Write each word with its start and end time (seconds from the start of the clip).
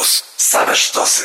Campus. 0.00 0.24
Same 0.36 0.76
sztosy. 0.76 1.24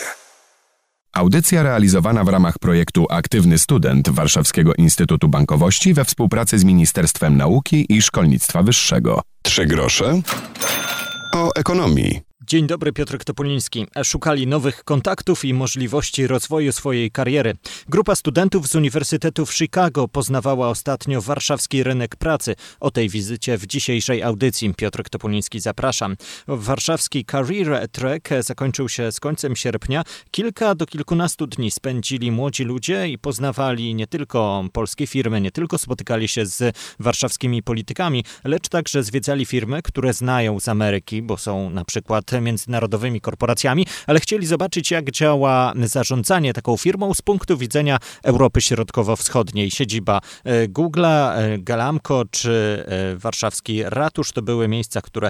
Audycja 1.14 1.64
realizowana 1.64 2.23
w 2.23 2.27
ramach 2.27 2.60
projektu 2.60 3.05
Aktywny 3.09 3.57
Student 3.57 4.09
Warszawskiego 4.09 4.73
Instytutu 4.78 5.28
Bankowości 5.28 5.94
we 5.94 6.05
współpracy 6.05 6.60
z 6.60 6.63
Ministerstwem 6.63 7.38
Nauki 7.38 7.86
i 7.90 8.02
Szkolnictwa 8.02 8.64
Wyższego. 8.64 9.22
Trzy 9.44 9.66
grosze 9.66 10.22
o 11.34 11.52
ekonomii. 11.56 12.25
Dzień 12.47 12.68
dobry, 12.68 12.94
Piotr 12.94 13.18
Topoliński. 13.18 13.88
Szukali 14.04 14.48
nowych 14.48 14.84
kontaktów 14.84 15.45
i 15.45 15.54
możliwości 15.54 16.27
rozwoju 16.27 16.71
swojej 16.71 17.12
kariery. 17.12 17.54
Grupa 17.89 18.16
studentów 18.16 18.68
z 18.68 18.75
Uniwersytetu 18.75 19.45
w 19.45 19.54
Chicago 19.54 20.07
poznawała 20.07 20.70
ostatnio 20.70 21.21
warszawski 21.21 21.84
rynek 21.84 22.16
pracy. 22.16 22.55
O 22.80 22.91
tej 22.91 23.09
wizycie 23.09 23.58
w 23.58 23.68
dzisiejszej 23.68 24.23
audycji 24.23 24.73
Piotr 24.73 25.04
Topoliński 25.09 25.59
zapraszam. 25.59 26.16
Warszawski 26.48 27.26
Career 27.26 27.89
Trek 27.91 28.30
zakończył 28.39 28.89
się 28.89 29.12
z 29.12 29.20
końcem 29.20 29.55
sierpnia. 29.55 30.04
Kilka 30.32 30.76
do 30.76 30.85
kilkunastu 30.85 31.48
dni 31.48 31.71
spędzili 31.71 32.32
młodzi 32.32 32.63
ludzie 32.63 33.09
i 33.09 33.18
poznawali 33.18 33.96
nie 33.96 34.07
tylko 34.07 34.66
polskie 34.73 35.07
firmy, 35.07 35.41
nie 35.41 35.52
tylko 35.52 35.77
spotykali 35.77 36.27
się 36.27 36.46
z 36.46 36.77
warszawskimi 36.99 37.63
politykami, 37.63 38.23
lecz 38.43 38.70
także 38.70 39.04
zwiedzali 39.04 39.46
firmy, 39.46 39.82
które 39.82 40.13
znają 40.13 40.59
z 40.59 40.70
Ameryki, 40.70 41.21
bo 41.21 41.38
są 41.38 41.70
na 41.70 41.85
przykład 41.85 42.34
międzynarodowymi 42.41 43.21
korporacjami, 43.21 43.85
ale 44.07 44.20
chcieli 44.20 44.48
zobaczyć, 44.48 44.91
jak 44.91 45.12
działa 45.12 45.73
zarządzanie 45.84 46.53
taką 46.53 46.77
firmą 46.77 47.13
z 47.13 47.21
punktu 47.21 47.57
widzenia 47.57 47.98
Europy 48.23 48.62
Środkowo-Wschodniej. 48.62 49.71
Siedziba 49.71 50.21
e, 50.43 50.67
Google'a, 50.67 51.31
e, 51.35 51.57
Galamco 51.59 52.23
czy 52.31 52.85
e, 52.88 53.16
warszawski 53.16 53.84
ratusz 53.84 54.31
to 54.31 54.41
były 54.41 54.67
miejsca, 54.67 55.02
które 55.02 55.29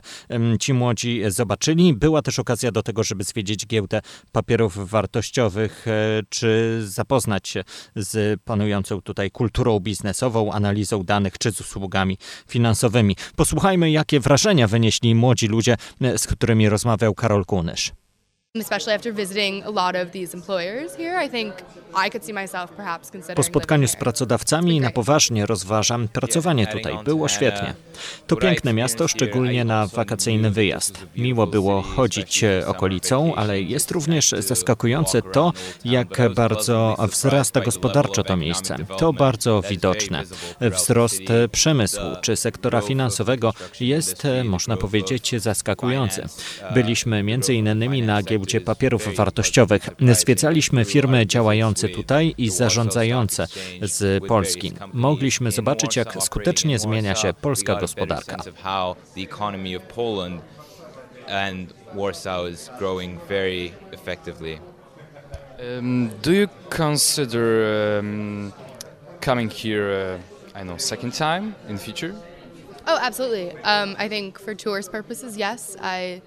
ci 0.60 0.74
młodzi 0.74 1.22
zobaczyli. 1.28 1.94
Była 1.94 2.22
też 2.22 2.40
okazja 2.40 2.72
do 2.72 2.84
tego, 2.84 3.04
żeby 3.04 3.24
zwiedzić 3.24 3.68
giełdę 3.68 4.02
papierów 4.32 4.90
wartościowych, 4.90 5.86
czy 6.30 6.82
zapoznać 6.86 7.48
się 7.48 7.64
z 7.96 8.42
panującą 8.42 9.02
tutaj 9.02 9.32
kulturą 9.32 9.80
biznesową, 9.80 10.52
analizą 10.52 11.04
danych, 11.04 11.38
czy 11.38 11.52
z 11.52 11.62
usługami 11.62 12.18
finansowymi. 12.48 13.16
Posłuchajmy, 13.36 13.92
jakie 13.92 14.20
wrażenia 14.20 14.68
wynieśli 14.68 15.16
młodzi 15.16 15.48
ludzie, 15.48 15.78
z 16.18 16.28
którymi 16.28 16.70
rozmawialiśmy 16.70 16.95
rozmawiał 16.96 17.14
Karol 17.14 17.46
Kunysz. 17.46 17.92
Po 23.36 23.44
spotkaniu 23.44 23.88
z 23.88 23.96
pracodawcami 23.96 24.80
na 24.80 24.92
poważnie 24.92 25.46
rozważam 25.46 26.08
pracowanie 26.08 26.68
tutaj. 26.68 26.98
Było 27.04 27.28
świetnie. 27.28 27.74
To 28.28 28.36
piękne 28.36 28.74
miasto, 28.74 29.08
szczególnie 29.08 29.66
na 29.66 29.88
wakacyjny 29.88 30.52
wyjazd. 30.52 31.06
Miło 31.16 31.48
było 31.48 31.82
chodzić 31.82 32.44
okolicą, 32.66 33.36
ale 33.36 33.62
jest 33.62 33.92
również 33.92 34.30
zaskakujące 34.30 35.22
to, 35.22 35.54
jak 35.86 36.34
bardzo 36.36 36.98
wzrasta 37.12 37.62
gospodarczo 37.62 38.24
to 38.24 38.38
miejsce. 38.38 38.76
To 38.98 39.14
bardzo 39.14 39.62
widoczne. 39.70 40.24
Wzrost 40.62 41.22
przemysłu 41.52 42.06
czy 42.22 42.36
sektora 42.36 42.82
finansowego 42.82 43.54
jest, 43.80 44.24
można 44.44 44.78
powiedzieć, 44.78 45.32
zaskakujący. 45.38 46.26
Byliśmy 46.74 47.24
między 47.24 47.54
innymi 47.54 48.02
na 48.02 48.24
giełdzie 48.24 48.45
papierów 48.66 49.16
wartościowych. 49.16 49.90
Zwiedzaliśmy 50.12 50.86
firmy 50.86 51.26
działające 51.26 51.90
tutaj 51.90 52.36
i 52.38 52.50
zarządzające 52.50 53.48
z 53.82 54.26
Polski. 54.26 54.74
Mogliśmy 54.94 55.52
zobaczyć, 55.52 55.96
jak 55.96 56.24
skutecznie 56.24 56.80
zmienia 56.80 57.16
się 57.16 57.34
polska 57.34 57.76
gospodarka. 57.76 58.38
And 61.28 61.74
Warsaw 61.96 62.48
is 62.48 62.70
growing 62.78 63.20
very 63.28 63.72
effectively. 63.92 64.60
Um, 65.60 66.12
do 66.22 66.32
you 66.32 66.48
consider 66.70 67.98
um, 68.00 68.54
coming 69.22 69.50
here, 69.50 70.20
uh, 70.54 70.62
I 70.62 70.64
know, 70.64 70.78
second 70.78 71.14
time 71.14 71.56
in 71.70 71.78
future? 71.78 72.14
Oh, 72.88 73.00
absolutely. 73.02 73.52
Um, 73.64 73.96
I 73.98 74.08
think 74.08 74.40
for 74.40 74.54
tourist 74.54 74.92
purposes, 74.92 75.38
yes. 75.38 75.76
I 75.82 76.22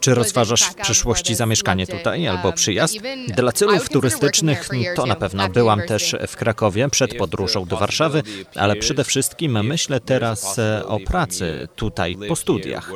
czy 0.00 0.14
rozważasz 0.14 0.62
w 0.62 0.74
przyszłości 0.74 1.34
zamieszkanie 1.34 1.86
tutaj 1.86 2.28
albo 2.28 2.52
przyjazd? 2.52 2.96
Dla 3.28 3.52
celów 3.52 3.88
turystycznych 3.88 4.68
to 4.96 5.06
na 5.06 5.16
pewno. 5.16 5.48
Byłam 5.48 5.82
też 5.82 6.16
w 6.28 6.36
Krakowie 6.36 6.88
przed 6.88 7.16
podróżą 7.16 7.64
do 7.64 7.76
Warszawy, 7.76 8.22
ale 8.54 8.76
przede 8.76 9.04
wszystkim 9.04 9.64
myślę 9.64 10.00
teraz 10.00 10.58
e, 10.58 10.86
o 10.86 11.00
pracy 11.00 11.68
tutaj 11.76 12.16
po 12.28 12.36
studiach. 12.36 12.90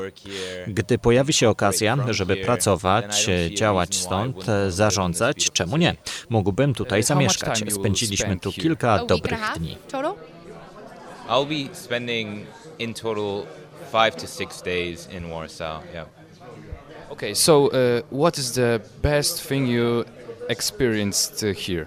Gdy 0.66 0.99
pojawi 0.99 1.33
się 1.33 1.49
okazja, 1.49 1.99
żeby 2.11 2.37
pracować, 2.37 3.27
działać 3.55 3.97
stąd, 3.97 4.49
e, 4.49 4.71
zarządzać, 4.71 5.50
czemu 5.53 5.77
nie? 5.77 5.97
Mógłbym 6.28 6.75
tutaj 6.75 7.03
zamieszkać. 7.03 7.65
Spędziliśmy 7.71 8.41
tu 8.41 8.53
kilka 8.53 9.05
dobrych 9.05 9.41
dni. 9.56 9.77
I'll 11.28 11.47
be 11.47 11.75
spending 11.75 12.47
in 12.78 12.94
total 12.94 13.47
five 13.93 14.17
to 14.17 14.27
six 14.27 14.62
days 14.62 15.09
in 15.12 15.28
Warsaw. 15.31 15.84
Yeah. 15.94 16.19
Okay, 17.20 17.34
so 17.34 17.69
uh, 17.69 18.00
what 18.08 18.38
is 18.38 18.53
the 18.53 18.81
best 19.03 19.42
thing 19.42 19.66
you 19.66 20.06
experienced 20.48 21.44
uh, 21.44 21.53
here? 21.53 21.86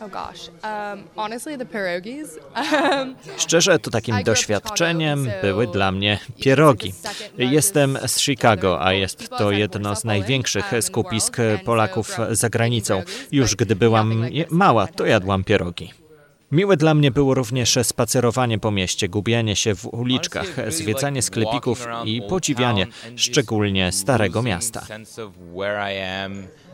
Oh 0.00 0.06
gosh, 0.08 0.50
um, 0.62 1.08
honestly, 1.16 1.56
the 1.56 1.64
pierogies. 1.64 2.38
Um, 2.54 3.16
Szczerze, 3.38 3.78
to 3.78 3.90
takim 3.90 4.22
doświadczeniem 4.22 5.30
były 5.42 5.66
dla 5.66 5.92
mnie 5.92 6.18
pierogi. 6.40 6.92
Jestem 7.38 7.98
z 8.06 8.20
Chicago, 8.20 8.86
a 8.86 8.92
jest 8.92 9.28
to 9.28 9.50
jedno 9.50 9.96
z 9.96 10.04
największych 10.04 10.72
skupisk 10.80 11.36
Polaków 11.64 12.16
za 12.30 12.50
granicą. 12.50 13.02
Już 13.32 13.56
gdy 13.56 13.76
byłam 13.76 14.26
mała, 14.50 14.86
to 14.86 15.06
jadłam 15.06 15.44
pierogi. 15.44 16.01
Miłe 16.52 16.76
dla 16.76 16.94
mnie 16.94 17.10
było 17.10 17.34
również 17.34 17.78
spacerowanie 17.82 18.58
po 18.58 18.70
mieście, 18.70 19.08
gubienie 19.08 19.56
się 19.56 19.74
w 19.74 19.86
uliczkach, 19.86 20.46
zwiedzanie 20.68 21.22
sklepików 21.22 21.86
i 22.04 22.22
podziwianie 22.28 22.86
szczególnie 23.16 23.92
Starego 23.92 24.42
Miasta. 24.42 24.86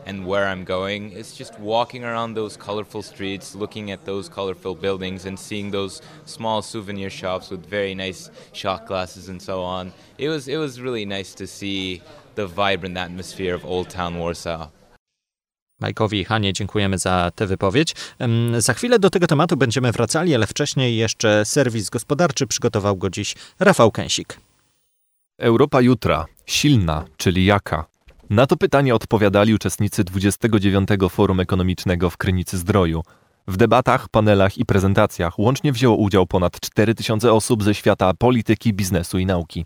and 0.05 0.25
where 0.25 0.45
I'm 0.45 0.63
going. 0.63 1.13
It's 1.13 1.39
just 1.39 1.53
walking 1.59 2.03
around 2.03 2.35
those 2.35 2.57
colorful 2.57 3.03
streets, 3.03 3.55
looking 3.55 3.91
at 3.91 4.05
those 4.05 4.29
colorful 4.29 4.75
buildings, 4.75 5.25
and 5.25 5.39
seeing 5.39 5.71
those 5.71 6.01
small 6.25 6.61
souvenir 6.61 7.11
shops 7.11 7.51
with 7.51 7.65
very 7.69 7.95
nice 7.95 8.31
shot 8.53 8.87
glasses 8.87 9.29
and 9.29 9.41
so 9.41 9.63
on. 9.63 9.91
It 10.17 10.29
was 10.29 10.47
it 10.47 10.57
was 10.57 10.81
really 10.81 11.05
nice 11.05 11.35
to 11.35 11.47
see 11.47 12.01
the 12.35 12.47
vibrant 12.47 12.97
atmosphere 12.97 13.53
of 13.55 13.65
Old 13.65 13.89
Town 13.89 14.17
Warsaw. 14.17 14.69
Majkowi 15.79 16.19
i 16.19 16.25
Hanie 16.25 16.53
dziękujemy 16.53 16.97
za 16.97 17.31
tę 17.35 17.47
wypowiedź. 17.47 17.95
Za 18.57 18.73
chwilę 18.73 18.99
do 18.99 19.09
tego 19.09 19.27
tematu 19.27 19.57
będziemy 19.57 19.91
wracali, 19.91 20.35
ale 20.35 20.47
wcześniej 20.47 20.97
jeszcze 20.97 21.45
serwis 21.45 21.89
gospodarczy 21.89 22.47
przygotował 22.47 22.97
go 22.97 23.09
dziś 23.09 23.35
Rafał 23.59 23.91
Kęsik. 23.91 24.39
Europa 25.37 25.81
jutra, 25.81 26.25
silna, 26.45 27.05
czyli 27.17 27.45
jaka? 27.45 27.85
Na 28.29 28.45
to 28.45 28.57
pytanie 28.57 28.95
odpowiadali 28.95 29.53
uczestnicy 29.53 30.03
29. 30.03 30.89
Forum 31.09 31.39
Ekonomicznego 31.39 32.09
w 32.09 32.17
Krynicy 32.17 32.57
Zdroju. 32.57 33.03
W 33.47 33.57
debatach, 33.57 34.09
panelach 34.09 34.57
i 34.57 34.65
prezentacjach 34.65 35.39
łącznie 35.39 35.71
wzięło 35.71 35.95
udział 35.95 36.27
ponad 36.27 36.59
4000 36.59 37.33
osób 37.33 37.63
ze 37.63 37.75
świata 37.75 38.13
polityki, 38.13 38.73
biznesu 38.73 39.19
i 39.19 39.25
nauki. 39.25 39.65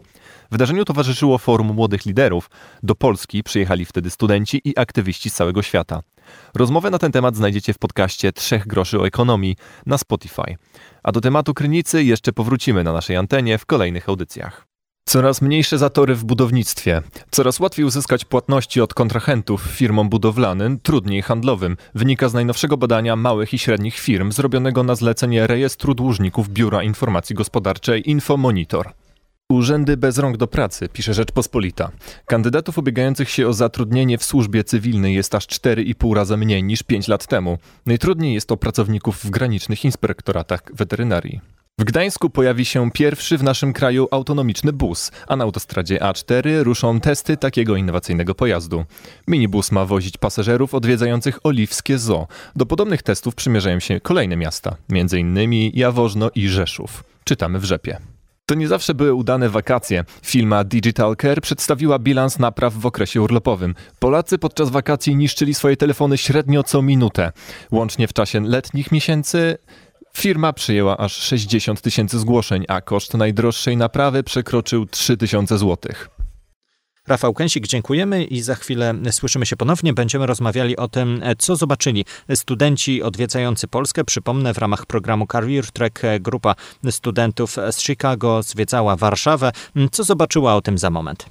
Wydarzeniu 0.52 0.86
towarzyszyło 0.86 1.38
Forum 1.38 1.74
Młodych 1.74 2.06
Liderów. 2.06 2.50
Do 2.84 2.96
Polski 2.96 3.44
przyjechali 3.44 3.86
wtedy 3.86 4.10
studenci 4.10 4.62
i 4.64 4.80
aktywiści 4.80 5.30
z 5.30 5.34
całego 5.34 5.62
świata. 5.62 6.02
Rozmowę 6.56 6.90
na 6.90 7.00
ten 7.00 7.12
temat 7.12 7.36
znajdziecie 7.36 7.74
w 7.74 7.78
podcaście 7.78 8.32
Trzech 8.32 8.68
groszy 8.68 9.00
o 9.00 9.08
ekonomii 9.08 9.56
na 9.86 9.98
Spotify. 9.98 10.56
A 11.04 11.12
do 11.12 11.22
tematu 11.22 11.54
Krynicy 11.54 12.04
jeszcze 12.04 12.34
powrócimy 12.34 12.84
na 12.84 12.94
naszej 12.94 13.16
antenie 13.16 13.58
w 13.58 13.66
kolejnych 13.66 14.10
audycjach. 14.10 14.73
Coraz 15.06 15.42
mniejsze 15.42 15.78
zatory 15.78 16.16
w 16.16 16.24
budownictwie. 16.24 17.02
Coraz 17.32 17.60
łatwiej 17.60 17.86
uzyskać 17.86 18.26
płatności 18.26 18.82
od 18.82 18.94
kontrahentów 18.94 19.62
firmom 19.62 20.10
budowlanym, 20.10 20.80
trudniej 20.80 21.22
handlowym. 21.22 21.78
Wynika 21.96 22.30
z 22.30 22.34
najnowszego 22.34 22.78
badania 22.78 23.16
małych 23.16 23.54
i 23.54 23.60
średnich 23.60 24.00
firm 24.00 24.32
zrobionego 24.32 24.84
na 24.84 24.96
zlecenie 24.96 25.48
Rejestru 25.48 25.94
Dłużników 25.94 26.50
Biura 26.50 26.84
Informacji 26.84 27.36
Gospodarczej 27.36 28.10
Infomonitor. 28.10 28.90
Urzędy 29.50 29.98
bez 29.98 30.18
rąk 30.18 30.38
do 30.38 30.48
pracy, 30.48 30.90
pisze 30.90 31.14
Rzeczpospolita. 31.14 31.92
Kandydatów 32.26 32.78
ubiegających 32.78 33.30
się 33.30 33.48
o 33.48 33.54
zatrudnienie 33.54 34.18
w 34.18 34.24
służbie 34.24 34.64
cywilnej 34.64 35.16
jest 35.16 35.36
aż 35.36 35.48
4,5 35.48 36.14
razy 36.14 36.38
mniej 36.38 36.64
niż 36.64 36.84
5 36.84 37.08
lat 37.08 37.28
temu. 37.28 37.58
Najtrudniej 37.86 38.34
jest 38.34 38.48
to 38.48 38.58
pracowników 38.58 39.24
w 39.24 39.30
granicznych 39.30 39.86
inspektoratach 39.86 40.64
weterynarii. 40.74 41.63
W 41.80 41.84
Gdańsku 41.84 42.30
pojawi 42.30 42.66
się 42.66 42.92
pierwszy 42.92 43.38
w 43.38 43.44
naszym 43.44 43.74
kraju 43.74 44.08
autonomiczny 44.12 44.74
bus, 44.74 45.12
a 45.28 45.36
na 45.36 45.44
autostradzie 45.44 46.00
A4 46.00 46.64
ruszą 46.64 47.00
testy 47.00 47.38
takiego 47.38 47.76
innowacyjnego 47.76 48.36
pojazdu. 48.36 48.86
Minibus 49.28 49.72
ma 49.72 49.86
wozić 49.86 50.18
pasażerów 50.18 50.74
odwiedzających 50.74 51.46
Oliwskie 51.46 51.98
Zoo. 51.98 52.28
Do 52.56 52.66
podobnych 52.66 53.04
testów 53.04 53.36
przymierzają 53.36 53.80
się 53.80 54.00
kolejne 54.00 54.38
miasta, 54.38 54.76
m.in. 54.90 55.38
Jaworzno 55.74 56.30
i 56.36 56.48
Rzeszów. 56.48 57.04
Czytamy 57.24 57.60
w 57.60 57.66
Rzepie. 57.66 57.98
To 58.46 58.56
nie 58.56 58.68
zawsze 58.68 58.94
były 58.94 59.14
udane 59.14 59.50
wakacje. 59.50 60.04
Firma 60.24 60.64
Digital 60.64 61.16
Care 61.22 61.42
przedstawiła 61.42 62.00
bilans 62.00 62.40
napraw 62.40 62.74
w 62.74 62.86
okresie 62.86 63.22
urlopowym. 63.22 63.76
Polacy 64.00 64.38
podczas 64.38 64.70
wakacji 64.70 65.16
niszczyli 65.16 65.54
swoje 65.54 65.78
telefony 65.78 66.18
średnio 66.18 66.64
co 66.64 66.82
minutę. 66.82 67.32
Łącznie 67.72 68.08
w 68.08 68.14
czasie 68.14 68.42
letnich 68.42 68.92
miesięcy 68.92 69.58
Firma 70.18 70.54
przyjęła 70.54 70.98
aż 70.98 71.16
60 71.16 71.82
tysięcy 71.82 72.20
zgłoszeń, 72.20 72.66
a 72.68 72.82
koszt 72.82 73.14
najdroższej 73.14 73.78
naprawy 73.78 74.24
przekroczył 74.24 74.86
3 74.86 75.18
tysiące 75.18 75.58
złotych. 75.58 76.10
Rafał 77.08 77.34
Kęsik, 77.34 77.68
dziękujemy 77.68 78.24
i 78.24 78.42
za 78.42 78.56
chwilę 78.56 78.94
słyszymy 79.12 79.46
się 79.46 79.56
ponownie. 79.56 79.94
Będziemy 79.94 80.26
rozmawiali 80.26 80.78
o 80.78 80.88
tym, 80.88 81.22
co 81.38 81.56
zobaczyli 81.56 82.06
studenci 82.36 83.04
odwiedzający 83.04 83.68
Polskę. 83.68 84.04
Przypomnę, 84.04 84.54
w 84.54 84.58
ramach 84.58 84.86
programu 84.86 85.28
Career 85.28 85.72
Track 85.72 86.02
grupa 86.20 86.56
studentów 86.92 87.56
z 87.72 87.82
Chicago 87.82 88.44
zwiedzała 88.44 88.96
Warszawę. 88.96 89.52
Co 89.92 90.04
zobaczyła 90.04 90.56
o 90.56 90.62
tym 90.62 90.78
za 90.78 90.90
moment? 90.90 91.26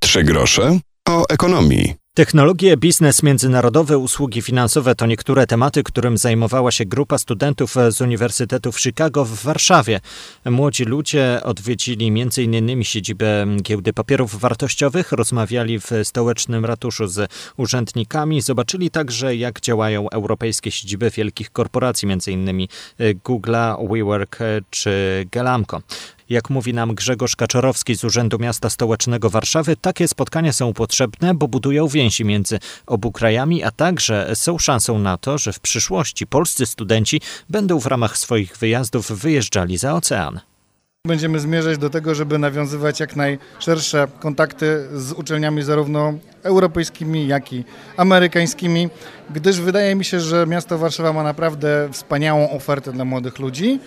Trzy 0.00 0.24
grosze 0.24 0.78
o 1.08 1.24
ekonomii. 1.28 1.99
Technologie, 2.14 2.76
biznes 2.76 3.22
międzynarodowe, 3.22 3.98
usługi 3.98 4.42
finansowe 4.42 4.94
to 4.94 5.06
niektóre 5.06 5.46
tematy, 5.46 5.82
którym 5.82 6.18
zajmowała 6.18 6.70
się 6.70 6.84
grupa 6.84 7.18
studentów 7.18 7.74
z 7.90 8.00
Uniwersytetu 8.00 8.72
w 8.72 8.80
Chicago 8.80 9.24
w 9.24 9.42
Warszawie. 9.42 10.00
Młodzi 10.44 10.84
ludzie 10.84 11.40
odwiedzili 11.44 12.06
m.in. 12.06 12.84
siedzibę 12.84 13.46
Giełdy 13.62 13.92
Papierów 13.92 14.40
Wartościowych, 14.40 15.12
rozmawiali 15.12 15.80
w 15.80 15.90
stołecznym 16.04 16.64
ratuszu 16.64 17.06
z 17.06 17.30
urzędnikami, 17.56 18.42
zobaczyli 18.42 18.90
także 18.90 19.36
jak 19.36 19.60
działają 19.60 20.10
europejskie 20.10 20.70
siedziby 20.70 21.10
wielkich 21.10 21.50
korporacji, 21.50 22.12
m.in. 22.12 22.66
Google'a, 22.98 23.88
WeWork 23.92 24.38
czy 24.70 25.26
Gelamco. 25.32 25.80
Jak 26.30 26.50
mówi 26.50 26.74
nam 26.74 26.94
Grzegorz 26.94 27.36
Kaczorowski 27.36 27.94
z 27.94 28.04
Urzędu 28.04 28.38
Miasta 28.38 28.70
Stołecznego 28.70 29.30
Warszawy, 29.30 29.76
takie 29.76 30.08
spotkania 30.08 30.52
są 30.52 30.72
potrzebne, 30.72 31.34
bo 31.34 31.48
budują 31.48 31.88
więzi 31.88 32.24
między 32.24 32.58
obu 32.86 33.12
krajami, 33.12 33.64
a 33.64 33.70
także 33.70 34.30
są 34.34 34.58
szansą 34.58 34.98
na 34.98 35.18
to, 35.18 35.38
że 35.38 35.52
w 35.52 35.60
przyszłości 35.60 36.26
polscy 36.26 36.66
studenci 36.66 37.20
będą 37.48 37.80
w 37.80 37.86
ramach 37.86 38.18
swoich 38.18 38.56
wyjazdów 38.56 39.12
wyjeżdżali 39.12 39.78
za 39.78 39.94
ocean. 39.94 40.40
Będziemy 41.06 41.40
zmierzać 41.40 41.78
do 41.78 41.90
tego, 41.90 42.14
żeby 42.14 42.38
nawiązywać 42.38 43.00
jak 43.00 43.16
najszersze 43.16 44.08
kontakty 44.20 44.88
z 44.94 45.12
uczelniami 45.12 45.62
zarówno 45.62 46.12
europejskimi, 46.42 47.26
jak 47.26 47.52
i 47.52 47.64
amerykańskimi, 47.96 48.88
gdyż 49.30 49.60
wydaje 49.60 49.94
mi 49.94 50.04
się, 50.04 50.20
że 50.20 50.46
miasto 50.46 50.78
Warszawa 50.78 51.12
ma 51.12 51.22
naprawdę 51.22 51.88
wspaniałą 51.92 52.50
ofertę 52.50 52.92
dla 52.92 53.04
młodych 53.04 53.38
ludzi. 53.38 53.80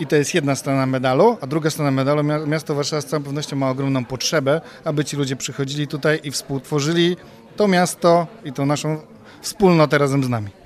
I 0.00 0.06
to 0.06 0.16
jest 0.16 0.34
jedna 0.34 0.54
strona 0.54 0.86
medalu, 0.86 1.36
a 1.40 1.46
druga 1.46 1.70
strona 1.70 1.90
medalu, 1.90 2.22
miasto 2.46 2.74
Warszawa 2.74 3.02
z 3.02 3.06
całą 3.06 3.22
pewnością 3.22 3.56
ma 3.56 3.70
ogromną 3.70 4.04
potrzebę, 4.04 4.60
aby 4.84 5.04
ci 5.04 5.16
ludzie 5.16 5.36
przychodzili 5.36 5.88
tutaj 5.88 6.20
i 6.24 6.30
współtworzyli 6.30 7.16
to 7.56 7.68
miasto 7.68 8.26
i 8.44 8.52
tą 8.52 8.66
naszą 8.66 9.00
wspólnotę 9.42 9.98
razem 9.98 10.24
z 10.24 10.28
nami. 10.28 10.57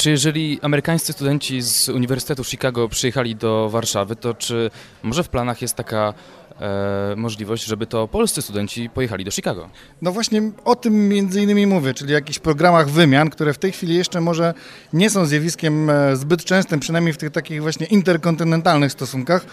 Czy 0.00 0.10
jeżeli 0.10 0.58
amerykańscy 0.62 1.12
studenci 1.12 1.62
z 1.62 1.88
Uniwersytetu 1.88 2.44
Chicago 2.44 2.88
przyjechali 2.88 3.36
do 3.36 3.68
Warszawy, 3.70 4.16
to 4.16 4.34
czy 4.34 4.70
może 5.02 5.24
w 5.24 5.28
planach 5.28 5.62
jest 5.62 5.74
taka 5.74 6.14
e, 6.60 7.14
możliwość, 7.16 7.64
żeby 7.64 7.86
to 7.86 8.08
polscy 8.08 8.42
studenci 8.42 8.90
pojechali 8.90 9.24
do 9.24 9.30
Chicago. 9.30 9.70
No 10.02 10.12
właśnie 10.12 10.42
o 10.64 10.76
tym 10.76 11.08
między 11.08 11.42
innymi 11.42 11.66
mówię, 11.66 11.94
czyli 11.94 12.12
jakichś 12.12 12.38
programach 12.38 12.90
wymian, 12.90 13.30
które 13.30 13.52
w 13.52 13.58
tej 13.58 13.72
chwili 13.72 13.94
jeszcze 13.94 14.20
może 14.20 14.54
nie 14.92 15.10
są 15.10 15.26
zjawiskiem 15.26 15.90
e, 15.90 16.16
zbyt 16.16 16.44
częstym, 16.44 16.80
przynajmniej 16.80 17.12
w 17.12 17.16
tych 17.16 17.30
takich 17.30 17.62
właśnie 17.62 17.86
interkontynentalnych 17.86 18.92
stosunkach, 18.92 19.46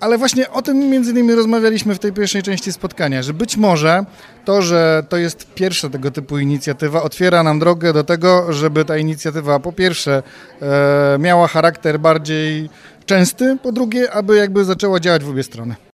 ale 0.00 0.18
właśnie 0.18 0.50
o 0.50 0.62
tym 0.62 0.78
między 0.78 1.10
innymi 1.10 1.34
rozmawialiśmy 1.34 1.94
w 1.94 1.98
tej 1.98 2.12
pierwszej 2.12 2.42
części 2.42 2.72
spotkania, 2.72 3.22
że 3.22 3.34
być 3.34 3.56
może 3.56 4.04
to, 4.44 4.62
że 4.62 5.02
to 5.08 5.16
jest 5.16 5.54
pierwsza 5.54 5.88
tego 5.88 6.10
typu 6.10 6.38
inicjatywa, 6.38 7.02
otwiera 7.02 7.42
nam 7.42 7.58
drogę 7.58 7.92
do 7.92 8.04
tego, 8.04 8.52
żeby 8.52 8.84
ta 8.84 8.96
inicjatywa 8.96 9.60
po 9.60 9.72
pierwsze 9.72 10.22
e, 10.62 11.18
miała 11.18 11.48
charakter 11.48 12.00
bardziej 12.00 12.70
częsty, 13.06 13.56
po 13.62 13.72
drugie, 13.72 14.12
aby 14.12 14.36
jakby 14.36 14.64
zaczęła 14.64 15.00
działać 15.00 15.24
w 15.24 15.30
obie 15.30 15.42
strony. 15.42 15.87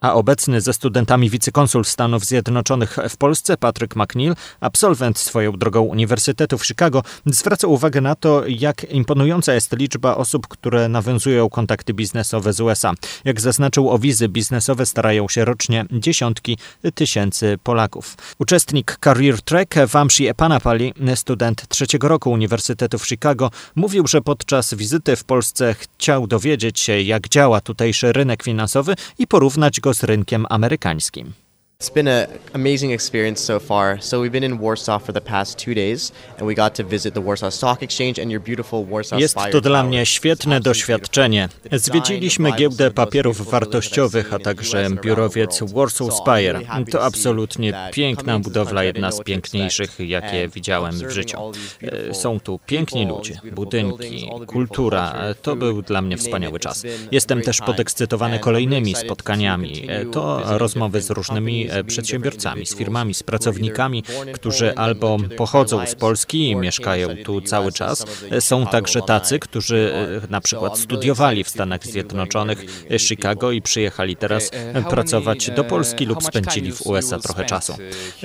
A 0.00 0.14
obecny 0.14 0.60
ze 0.60 0.72
studentami 0.72 1.30
wicekonsul 1.30 1.84
Stanów 1.84 2.24
Zjednoczonych 2.24 2.98
w 3.08 3.16
Polsce, 3.16 3.56
Patrick 3.56 3.96
McNeil, 3.96 4.34
absolwent 4.60 5.18
swoją 5.18 5.52
drogą 5.52 5.82
Uniwersytetu 5.82 6.58
w 6.58 6.66
Chicago, 6.66 7.02
zwraca 7.26 7.66
uwagę 7.66 8.00
na 8.00 8.14
to, 8.14 8.42
jak 8.46 8.90
imponująca 8.90 9.54
jest 9.54 9.76
liczba 9.76 10.16
osób, 10.16 10.48
które 10.48 10.88
nawiązują 10.88 11.48
kontakty 11.48 11.94
biznesowe 11.94 12.52
z 12.52 12.60
USA. 12.60 12.92
Jak 13.24 13.40
zaznaczył, 13.40 13.90
o 13.90 13.98
wizy 13.98 14.28
biznesowe 14.28 14.86
starają 14.86 15.28
się 15.28 15.44
rocznie 15.44 15.84
dziesiątki 15.92 16.58
tysięcy 16.94 17.58
Polaków. 17.62 18.16
Uczestnik 18.38 18.98
Career 19.04 19.42
Track 19.42 19.74
Vamshi 19.86 20.26
Epanapali, 20.26 20.94
student 21.14 21.68
trzeciego 21.68 22.08
roku 22.08 22.30
Uniwersytetu 22.30 22.98
w 22.98 23.06
Chicago, 23.06 23.50
mówił, 23.74 24.06
że 24.06 24.20
podczas 24.20 24.74
wizyty 24.74 25.16
w 25.16 25.24
Polsce 25.24 25.74
chciał 25.74 26.26
dowiedzieć 26.26 26.80
się, 26.80 27.00
jak 27.00 27.28
działa 27.28 27.60
tutejszy 27.60 28.12
rynek 28.12 28.42
finansowy 28.42 28.94
i 29.18 29.26
porównać 29.26 29.80
go 29.80 29.87
z 29.94 30.04
rynkiem 30.04 30.46
amerykańskim. 30.50 31.32
It's 31.80 31.94
been 31.94 32.08
an 32.08 32.26
amazing 32.54 32.90
experience 32.90 33.40
so 33.40 33.60
far. 33.60 34.00
So 34.00 34.20
we've 34.20 34.32
been 34.32 34.42
in 34.42 34.58
Warsaw 34.58 34.98
for 34.98 35.12
the 35.12 35.20
past 35.20 35.58
two 35.64 35.74
days, 35.74 36.12
and 36.38 36.46
we 36.46 36.54
got 36.54 36.74
to 36.74 36.84
visit 36.84 37.14
the 37.14 37.20
Warsaw 37.20 37.50
Stock 37.50 37.82
Exchange 37.82 38.18
and 38.18 38.32
your 38.32 38.40
beautiful 38.40 38.84
Warsaw 38.84 39.20
Jest 39.20 39.36
to 39.52 39.60
dla 39.60 39.82
mnie 39.82 40.06
świetne 40.06 40.60
doświadczenie. 40.60 41.48
Zwiedziliśmy 41.72 42.52
giełdę 42.52 42.90
papierów 42.90 43.50
wartościowych, 43.50 44.34
a 44.34 44.38
także 44.38 44.88
biurowiec 45.02 45.62
Warsaw 45.72 46.08
Spire. 46.14 46.60
To 46.90 47.04
absolutnie 47.04 47.72
piękna 47.92 48.38
budowla, 48.38 48.84
jedna 48.84 49.12
z 49.12 49.20
piękniejszych, 49.20 49.98
jakie 49.98 50.48
widziałem 50.48 50.94
w 50.94 51.10
życiu. 51.10 51.38
E, 51.82 52.14
są 52.14 52.40
tu 52.40 52.60
piękni 52.66 53.06
ludzie, 53.06 53.40
budynki, 53.52 54.30
kultura. 54.46 55.14
To 55.42 55.56
był 55.56 55.82
dla 55.82 56.02
mnie 56.02 56.16
wspaniały 56.16 56.60
czas. 56.60 56.84
Jestem 57.12 57.42
też 57.42 57.60
podekscytowany 57.60 58.38
kolejnymi 58.38 58.94
spotkaniami. 58.94 59.86
E, 59.88 60.04
to 60.04 60.58
rozmowy 60.58 61.00
z 61.02 61.10
różnymi 61.10 61.67
E, 61.70 61.84
przedsiębiorcami, 61.84 62.66
z 62.66 62.76
firmami, 62.76 63.14
z 63.14 63.22
pracownikami, 63.22 64.02
którzy 64.32 64.74
albo 64.74 65.18
pochodzą 65.36 65.86
z 65.86 65.94
Polski 65.94 66.50
i 66.50 66.56
mieszkają 66.56 67.08
tu 67.24 67.40
cały 67.40 67.72
czas. 67.72 68.06
Są 68.40 68.66
także 68.66 69.02
tacy, 69.02 69.38
którzy 69.38 69.92
e, 70.24 70.30
na 70.30 70.40
przykład 70.40 70.78
studiowali 70.78 71.44
w 71.44 71.48
Stanach 71.48 71.86
Zjednoczonych, 71.86 72.86
Chicago 72.98 73.52
i 73.52 73.62
przyjechali 73.62 74.16
teraz 74.16 74.50
pracować 74.90 75.50
do 75.50 75.64
Polski 75.64 76.06
lub 76.06 76.22
spędzili 76.22 76.72
w 76.72 76.86
USA 76.86 77.18
trochę 77.18 77.44
czasu. 77.44 77.76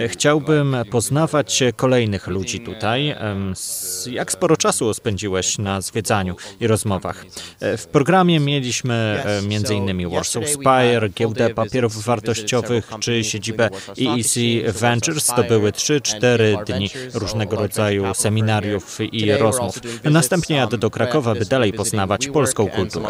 Chciałbym 0.08 0.76
poznawać 0.92 1.64
kolejnych 1.76 2.28
ludzi 2.28 2.60
tutaj. 2.60 3.16
Jak 4.12 4.32
sporo 4.32 4.58
czasu 4.58 4.94
spędziłeś 4.94 5.58
na 5.58 5.82
zwiedzaniu 5.82 6.36
i 6.60 6.68
rozmowach? 6.68 7.26
E, 7.60 7.78
w 7.78 7.88
programie 7.88 8.40
mieliśmy 8.40 9.24
m.in. 9.26 10.10
Warsaw 10.10 10.50
Spire, 10.50 11.10
giełdę 11.10 11.50
papierów 11.50 12.04
wartościowych 12.04 12.90
czy 13.00 13.24
siedzibę 13.34 13.70
EEC 14.02 14.34
Ventures. 14.80 15.28
To 15.28 15.44
były 15.44 15.72
3-4 15.72 16.64
dni 16.64 16.90
różnego 17.14 17.56
rodzaju 17.56 18.14
seminariów 18.14 18.98
i 19.12 19.32
rozmów. 19.32 19.80
Następnie 20.04 20.56
jadę 20.56 20.78
do 20.78 20.90
Krakowa, 20.90 21.34
by 21.36 21.46
dalej 21.46 21.74
poznawać 21.74 22.28
polską 22.28 22.70
kulturę. 22.70 23.08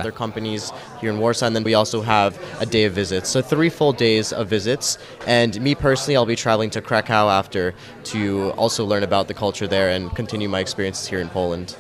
And 5.44 5.60
me 5.60 5.76
personally, 5.76 6.16
I'll 6.16 6.28
be 6.28 6.36
traveling 6.36 6.74
to 6.74 6.82
Krakow 6.82 7.30
after 7.30 7.74
to 8.04 8.54
also 8.58 8.86
learn 8.86 9.04
about 9.04 9.28
the 9.28 9.34
culture 9.34 9.68
there 9.68 9.96
and 9.96 10.16
continue 10.16 10.50
my 10.50 10.60
experiences 10.60 11.08
here 11.08 11.22
in 11.22 11.30
Poland. 11.30 11.76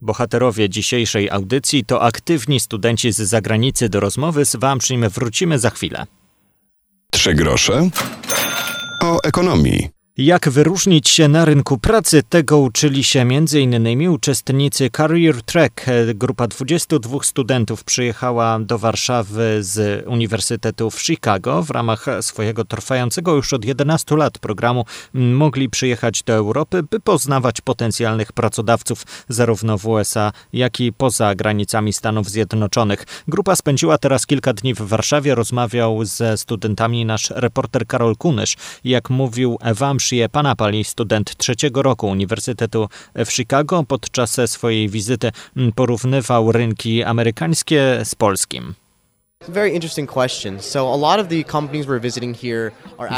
Bohaterowie 0.00 0.68
dzisiejszej 0.68 1.30
audycji 1.30 1.84
to 1.84 2.02
aktywni 2.02 2.60
studenci 2.60 3.12
z 3.12 3.16
zagranicy. 3.16 3.88
Do 3.88 4.00
rozmowy 4.00 4.44
z 4.44 4.56
Wam 4.56 4.78
wrócimy 5.10 5.58
za 5.58 5.70
chwilę. 5.70 6.06
Trzy 7.14 7.34
grosze 7.34 7.88
o 9.02 9.18
ekonomii. 9.22 9.93
Jak 10.18 10.48
wyróżnić 10.48 11.08
się 11.08 11.28
na 11.28 11.44
rynku 11.44 11.78
pracy? 11.78 12.22
Tego 12.28 12.58
uczyli 12.58 13.04
się 13.04 13.20
m.in. 13.20 14.08
uczestnicy 14.08 14.90
Career 14.90 15.42
Track. 15.42 15.86
Grupa 16.14 16.46
22 16.46 17.18
studentów 17.22 17.84
przyjechała 17.84 18.58
do 18.58 18.78
Warszawy 18.78 19.58
z 19.60 20.04
Uniwersytetu 20.06 20.90
w 20.90 21.02
Chicago. 21.02 21.62
W 21.62 21.70
ramach 21.70 22.06
swojego 22.20 22.64
trwającego 22.64 23.34
już 23.34 23.52
od 23.52 23.64
11 23.64 24.16
lat 24.16 24.38
programu 24.38 24.84
mogli 25.14 25.68
przyjechać 25.68 26.22
do 26.22 26.32
Europy, 26.32 26.82
by 26.82 27.00
poznawać 27.00 27.60
potencjalnych 27.60 28.32
pracodawców 28.32 29.02
zarówno 29.28 29.78
w 29.78 29.86
USA, 29.86 30.32
jak 30.52 30.80
i 30.80 30.92
poza 30.92 31.34
granicami 31.34 31.92
Stanów 31.92 32.30
Zjednoczonych. 32.30 33.06
Grupa 33.28 33.56
spędziła 33.56 33.98
teraz 33.98 34.26
kilka 34.26 34.52
dni 34.52 34.74
w 34.74 34.82
Warszawie. 34.82 35.34
Rozmawiał 35.34 36.04
ze 36.04 36.36
studentami 36.36 37.04
nasz 37.04 37.30
reporter 37.30 37.86
Karol 37.86 38.16
Kunysz. 38.16 38.56
Jak 38.84 39.10
mówił 39.10 39.58
Wam 39.74 40.00
Shie 40.04 40.28
Panapali, 40.28 40.84
student 40.84 41.36
trzeciego 41.36 41.82
roku 41.82 42.08
Uniwersytetu 42.08 42.88
w 43.14 43.32
Chicago, 43.32 43.84
podczas 43.88 44.40
swojej 44.46 44.88
wizyty 44.88 45.30
porównywał 45.74 46.52
rynki 46.52 47.02
amerykańskie 47.02 48.00
z 48.04 48.14
polskim. 48.14 48.74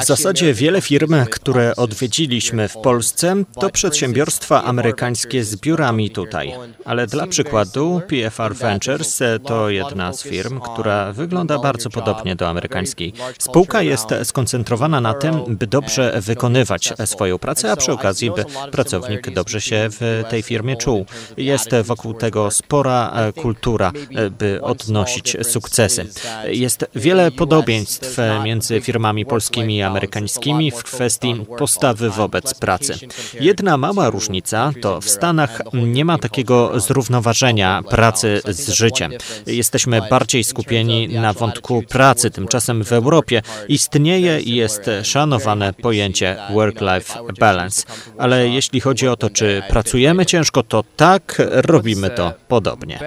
W 0.01 0.05
zasadzie 0.05 0.55
wiele 0.55 0.81
firm, 0.81 1.15
które 1.31 1.77
odwiedziliśmy 1.77 2.69
w 2.69 2.77
Polsce, 2.77 3.35
to 3.61 3.71
przedsiębiorstwa 3.71 4.65
amerykańskie 4.65 5.45
z 5.45 5.57
biurami 5.57 6.11
tutaj. 6.11 6.55
Ale 6.85 7.07
dla 7.07 7.27
przykładu, 7.27 8.01
PFR 8.09 8.55
Ventures 8.55 9.23
to 9.45 9.71
jedna 9.71 10.13
z 10.13 10.23
firm, 10.23 10.61
która 10.61 11.13
wygląda 11.13 11.59
bardzo 11.59 11.91
podobnie 11.91 12.37
do 12.37 12.49
amerykańskiej. 12.49 13.13
Spółka 13.39 13.83
jest 13.83 14.07
skoncentrowana 14.25 15.01
na 15.01 15.15
tym, 15.15 15.43
by 15.49 15.67
dobrze 15.67 16.21
wykonywać 16.21 16.93
swoją 17.05 17.39
pracę, 17.39 17.73
a 17.73 17.77
przy 17.77 17.93
okazji, 17.93 18.31
by 18.31 18.45
pracownik 18.73 19.31
dobrze 19.31 19.61
się 19.61 19.89
w 19.91 20.25
tej 20.31 20.43
firmie 20.43 20.77
czuł. 20.77 21.07
Jest 21.37 21.71
wokół 21.85 22.15
tego 22.15 22.51
spora 22.51 23.15
kultura, 23.43 23.93
by 24.39 24.63
odnosić 24.63 25.37
sukcesy. 25.43 26.07
Jest 26.49 26.87
wiele 26.95 27.31
podobieństw 27.31 28.17
między 28.45 28.81
firmami 28.81 29.27
polskimi 29.27 29.77
i 29.77 29.83
amerykańskimi 29.83 30.71
w 30.71 30.83
kwestii 30.83 31.47
postawy 31.59 32.11
wobec 32.11 32.55
pracy. 32.55 32.95
Jedna 33.41 33.77
mała 33.77 34.11
różnica 34.11 34.73
to 34.83 35.01
w 35.01 35.11
Stanach 35.11 35.63
nie 35.73 36.05
ma 36.05 36.19
takiego 36.19 36.81
zrównoważenia 36.81 37.83
pracy 37.91 38.41
z 38.49 38.71
życiem. 38.71 39.13
Jesteśmy 39.47 40.03
bardziej 40.11 40.45
skupieni 40.45 41.09
na 41.09 41.33
wątku 41.33 41.83
pracy, 41.89 42.31
tymczasem 42.31 42.85
w 42.85 42.93
Europie 42.93 43.43
istnieje 43.69 44.41
i 44.41 44.57
jest 44.57 44.91
szanowane 45.03 45.73
pojęcie 45.73 46.37
work-life 46.51 47.19
balance. 47.41 47.83
Ale 48.19 48.49
jeśli 48.49 48.81
chodzi 48.81 49.09
o 49.09 49.17
to, 49.17 49.31
czy 49.31 49.63
pracujemy 49.69 50.27
ciężko, 50.27 50.63
to 50.63 50.85
tak, 50.97 51.43
robimy 51.51 52.11
to 52.11 52.33
podobnie. 52.49 52.99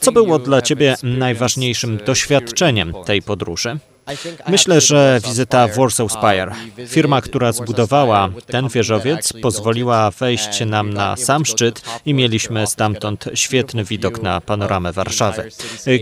Co 0.00 0.12
było 0.12 0.38
dla 0.38 0.62
Ciebie 0.62 0.96
najważniejszym 1.02 1.98
doświadczeniem 2.06 2.35
tej 3.06 3.22
podróży? 3.22 3.78
Myślę, 4.48 4.80
że 4.80 5.20
wizyta 5.24 5.68
Warsaw 5.68 6.12
Spire, 6.12 6.52
firma, 6.86 7.20
która 7.20 7.52
zbudowała 7.52 8.28
ten 8.46 8.68
wieżowiec, 8.68 9.32
pozwoliła 9.42 10.10
wejść 10.10 10.60
nam 10.66 10.92
na 10.94 11.16
sam 11.16 11.46
szczyt 11.46 11.82
i 12.06 12.14
mieliśmy 12.14 12.66
stamtąd 12.66 13.24
świetny 13.34 13.84
widok 13.84 14.22
na 14.22 14.40
panoramę 14.40 14.92
Warszawy. 14.92 15.50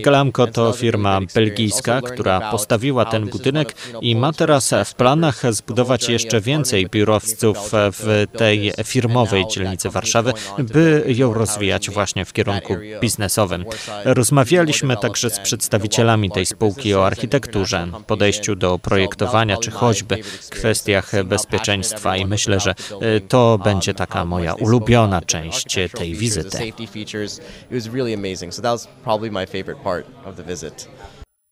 Glamco 0.03 0.47
to 0.47 0.73
firma 0.73 1.21
belgijska, 1.35 2.01
która 2.01 2.51
postawiła 2.51 3.05
ten 3.05 3.27
budynek 3.27 3.75
i 4.01 4.17
ma 4.17 4.33
teraz 4.33 4.75
w 4.85 4.95
planach 4.95 5.55
zbudować 5.55 6.09
jeszcze 6.09 6.41
więcej 6.41 6.87
biurowców 6.87 7.59
w 7.73 8.27
tej 8.37 8.73
firmowej 8.85 9.45
dzielnicy 9.47 9.91
Warszawy, 9.91 10.33
by 10.59 11.05
ją 11.09 11.35
rozwijać 11.35 11.91
właśnie 11.91 12.25
w 12.25 12.33
kierunku 12.33 12.77
biznesowym. 13.01 13.65
Rozmawialiśmy 14.05 14.97
także 14.97 15.31
z 15.31 15.39
przedstawicielami 15.39 16.31
tej 16.31 16.47
spółki 16.47 16.95
o 16.95 17.07
architekturze, 17.07 17.87
podejściu 18.07 18.57
do 18.57 18.79
projektowania, 18.79 19.57
czy 19.57 19.71
choćby 19.71 20.19
kwestiach 20.51 21.25
bezpieczeństwa. 21.25 22.17
I 22.17 22.27
myślę, 22.27 22.61
że 22.61 22.75
e, 23.01 23.21
to 23.21 23.59
będzie 23.65 23.95
taka 23.95 24.25
moja 24.25 24.55
ulubiona 24.55 25.21
część 25.21 25.79
tej 25.99 26.15
wizyty. 26.15 26.73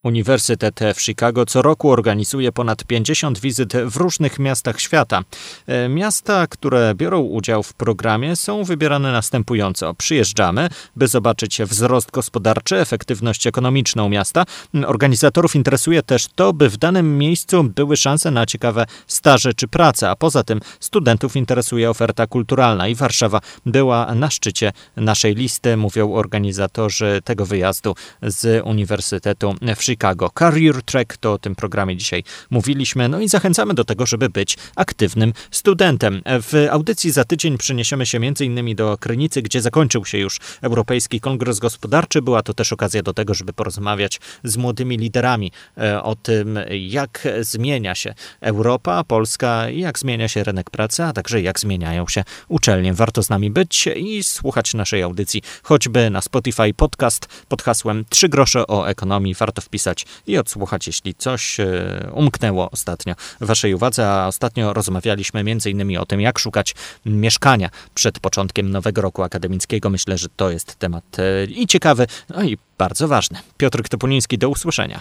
Uniwersytet 0.05 0.81
w 0.95 1.03
Chicago 1.03 1.47
co 1.47 1.63
roku 1.63 1.91
organizuje 1.91 2.53
ponad 2.53 2.85
50 2.85 3.41
wizyt 3.41 3.73
w 3.77 3.97
różnych 3.97 4.39
miastach 4.39 4.81
świata. 4.81 5.21
E, 5.67 5.89
miasta, 5.89 6.47
które 6.47 6.95
biorą 6.95 7.21
udział 7.21 7.63
w 7.63 7.75
programie, 7.75 8.37
są 8.37 8.65
wybierane 8.65 9.13
następująco. 9.13 9.95
Przyjeżdżamy, 9.95 10.69
by 10.97 11.09
zobaczyć 11.09 11.63
wzrost 11.63 12.11
gospodarczy, 12.11 12.77
efektywność 12.77 13.47
ekonomiczną 13.47 14.09
miasta. 14.09 14.45
Organizatorów 14.87 15.57
interesuje 15.57 16.03
też 16.03 16.27
to, 16.35 16.53
by 16.53 16.69
w 16.69 16.77
danym 16.77 17.19
miejscu 17.19 17.65
były 17.65 17.97
szanse 17.97 18.31
na 18.31 18.47
ciekawe 18.47 18.87
staże 19.07 19.55
czy 19.55 19.69
pracę, 19.69 20.11
a 20.11 20.17
poza 20.17 20.43
tym 20.43 20.61
studentów 20.81 21.37
interesuje 21.37 21.91
oferta 21.91 22.27
kulturalna 22.27 22.89
i 22.89 22.95
Warszawa 22.95 23.41
była 23.67 24.15
na 24.15 24.31
szczycie 24.31 24.73
naszej 24.97 25.35
listy, 25.35 25.77
mówią 25.77 26.13
organizatorzy 26.13 27.21
tego 27.25 27.47
wyjazdu 27.47 27.95
z 28.23 28.67
Uniwersytetu 28.67 29.55
w 29.77 29.83
Chicago. 29.83 29.92
Chicago. 29.93 30.31
Career 30.31 30.83
Track 30.83 31.17
to 31.17 31.33
o 31.33 31.39
tym 31.39 31.55
programie 31.55 31.97
dzisiaj 31.97 32.25
mówiliśmy. 32.51 33.09
No 33.09 33.21
i 33.21 33.29
zachęcamy 33.29 33.75
do 33.75 33.85
tego, 33.85 34.07
żeby 34.07 34.29
być 34.29 34.57
aktywnym 34.77 35.33
studentem. 35.51 36.23
W 36.27 36.69
audycji 36.71 37.11
za 37.11 37.25
tydzień 37.25 37.59
przeniesiemy 37.59 38.07
się 38.07 38.19
m.in. 38.19 38.77
do 38.77 38.99
Krynicy, 38.99 39.43
gdzie 39.43 39.61
zakończył 39.61 40.05
się 40.05 40.19
już 40.19 40.41
Europejski 40.63 41.21
Kongres 41.21 41.59
Gospodarczy. 41.59 42.23
Była 42.23 42.43
to 42.43 42.55
też 42.55 42.73
okazja 42.73 43.03
do 43.03 43.13
tego, 43.13 43.35
żeby 43.35 43.53
porozmawiać 43.53 44.21
z 44.45 44.57
młodymi 44.57 44.97
liderami 44.97 45.53
e, 45.79 46.03
o 46.03 46.17
tym, 46.17 46.59
jak 46.71 47.29
zmienia 47.41 47.95
się 47.95 48.15
Europa, 48.41 49.05
Polska 49.05 49.71
jak 49.71 49.99
zmienia 49.99 50.29
się 50.29 50.45
rynek 50.45 50.71
pracy, 50.71 51.03
a 51.03 51.13
także 51.13 51.43
jak 51.43 51.61
zmieniają 51.61 52.09
się 52.09 52.25
uczelnie. 52.49 52.95
Warto 52.95 53.23
z 53.23 53.31
nami 53.31 53.51
być 53.51 53.89
i 53.97 54.23
słuchać 54.23 54.75
naszej 54.75 55.03
audycji, 55.03 55.43
choćby 55.63 56.11
na 56.11 56.21
Spotify 56.21 56.75
podcast 56.77 57.27
pod 57.49 57.63
hasłem 57.63 58.05
3 58.09 58.29
grosze 58.29 58.67
o 58.67 58.89
ekonomii. 58.89 59.35
Warto 59.35 59.63
wpisać 59.63 59.82
napisać 59.83 60.07
i 60.27 60.39
odsłuchać, 60.39 60.87
jeśli 60.87 61.15
coś 61.15 61.61
e, 61.61 62.11
umknęło 62.15 62.71
ostatnio 62.71 63.15
waszej 63.41 63.75
uwadze. 63.75 64.11
A 64.11 64.27
ostatnio 64.27 64.73
rozmawialiśmy 64.73 65.41
m.in. 65.41 65.99
o 65.99 66.07
tym, 66.07 66.21
jak 66.21 66.39
szukać 66.39 66.75
mieszkania 67.07 67.71
przed 67.95 68.21
początkiem 68.21 68.71
nowego 68.71 69.03
roku 69.03 69.23
akademickiego. 69.23 69.91
Myślę, 69.91 70.19
że 70.19 70.29
to 70.37 70.51
jest 70.51 70.77
temat 70.79 71.05
e, 71.19 71.45
i 71.45 71.67
ciekawy, 71.67 72.07
no 72.29 72.43
i 72.43 72.59
bardzo 72.79 73.09
ważny. 73.09 73.39
Piotr 73.57 73.83
Topuliński, 73.89 74.39
do 74.39 74.49
usłyszenia. 74.49 75.01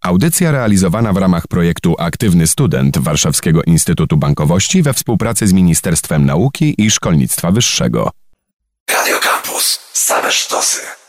Audycja 0.00 0.50
realizowana 0.50 1.12
w 1.12 1.16
ramach 1.16 1.46
projektu 1.48 1.94
Aktywny 1.98 2.46
Student 2.46 2.98
Warszawskiego 2.98 3.62
Instytutu 3.62 4.16
Bankowości 4.16 4.82
we 4.82 4.92
współpracy 4.94 5.46
z 5.46 5.52
Ministerstwem 5.52 6.26
Nauki 6.26 6.74
i 6.78 6.90
Szkolnictwa 6.90 7.50
Wyższego. 7.50 8.10
Radio 8.90 9.18
Campus. 9.18 9.80
Same 9.92 10.32
sztosy. 10.32 10.99